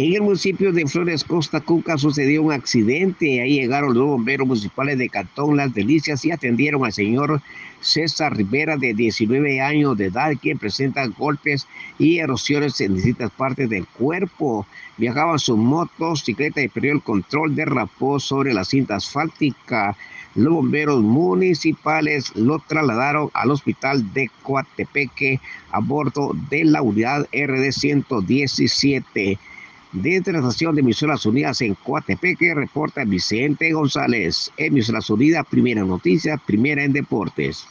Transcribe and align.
En 0.00 0.14
el 0.14 0.22
municipio 0.22 0.70
de 0.70 0.86
Flores 0.86 1.24
Costa 1.24 1.60
Cuca 1.60 1.98
sucedió 1.98 2.44
un 2.44 2.52
accidente. 2.52 3.40
Ahí 3.40 3.54
llegaron 3.54 3.94
los 3.94 4.06
bomberos 4.06 4.46
municipales 4.46 4.96
de 4.96 5.08
Cantón 5.08 5.56
Las 5.56 5.74
Delicias 5.74 6.24
y 6.24 6.30
atendieron 6.30 6.84
al 6.84 6.92
señor 6.92 7.42
César 7.80 8.36
Rivera, 8.36 8.76
de 8.76 8.94
19 8.94 9.60
años 9.60 9.98
de 9.98 10.04
edad, 10.04 10.34
quien 10.40 10.56
presenta 10.56 11.04
golpes 11.08 11.66
y 11.98 12.18
erosiones 12.18 12.80
en 12.80 12.94
distintas 12.94 13.32
partes 13.32 13.68
del 13.70 13.88
cuerpo. 13.88 14.68
Viajaba 14.98 15.32
en 15.32 15.40
su 15.40 15.56
motocicleta 15.56 16.62
y 16.62 16.68
perdió 16.68 16.92
el 16.92 17.02
control, 17.02 17.56
derrapó 17.56 18.20
sobre 18.20 18.54
la 18.54 18.64
cinta 18.64 18.94
asfáltica. 18.94 19.96
Los 20.36 20.52
bomberos 20.54 21.02
municipales 21.02 22.30
lo 22.36 22.60
trasladaron 22.60 23.30
al 23.34 23.50
hospital 23.50 24.12
de 24.12 24.30
Coatepeque 24.44 25.40
a 25.72 25.80
bordo 25.80 26.36
de 26.50 26.62
la 26.66 26.82
unidad 26.82 27.26
RD 27.32 27.72
117. 27.72 29.40
Desde 29.92 30.32
la 30.32 30.40
estación 30.40 30.74
de 30.74 30.82
Emisoras 30.82 31.24
Unidas 31.24 31.62
en 31.62 31.74
Coatepeque, 31.74 32.54
reporta 32.54 33.04
Vicente 33.04 33.72
González. 33.72 34.52
Emisoras 34.58 35.08
Unidas, 35.08 35.46
primera 35.48 35.82
noticia, 35.82 36.36
primera 36.36 36.84
en 36.84 36.92
deportes. 36.92 37.64